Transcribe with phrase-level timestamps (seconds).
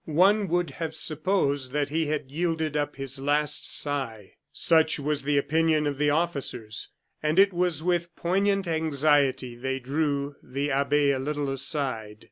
[0.05, 4.33] One would have supposed that he had yielded up his last sigh.
[4.51, 6.89] Such was the opinion of the officers;
[7.21, 12.17] and it was with poignant anxiety they drew the abbe a little aside.